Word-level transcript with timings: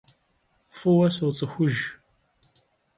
F'ıue 0.77 1.07
sots'ıxujj. 1.15 1.79